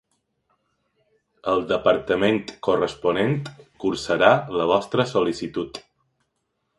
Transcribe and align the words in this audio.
El 1.51 1.59
departament 1.71 2.39
corresponent 2.69 3.37
cursarà 3.85 4.31
la 4.61 4.67
vostra 4.73 5.07
sol·licitud. 5.15 5.81